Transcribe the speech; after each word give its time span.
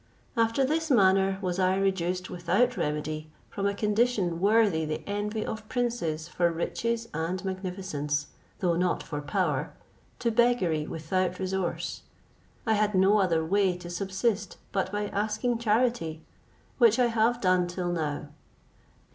After 0.35 0.65
this 0.65 0.89
manner 0.89 1.37
was 1.43 1.59
I 1.59 1.75
reduced 1.77 2.27
without 2.31 2.75
remedy 2.75 3.29
from 3.51 3.67
a 3.67 3.75
condition 3.75 4.39
worthy 4.39 4.83
the 4.83 5.07
envy 5.07 5.45
of 5.45 5.69
princes 5.69 6.27
for 6.27 6.51
riches 6.51 7.07
and 7.13 7.45
magnificence, 7.45 8.25
though 8.61 8.75
not 8.75 9.03
for 9.03 9.21
power, 9.21 9.73
to 10.17 10.31
beggary 10.31 10.87
without 10.87 11.37
resource. 11.37 12.01
I 12.65 12.73
had 12.73 12.95
no 12.95 13.19
other 13.19 13.45
way 13.45 13.77
to 13.77 13.91
subsist 13.91 14.57
but 14.71 14.91
by 14.91 15.05
asking 15.09 15.59
charity, 15.59 16.23
which 16.79 16.97
I 16.97 17.05
have 17.05 17.39
done 17.39 17.67
till 17.67 17.91
now. 17.91 18.29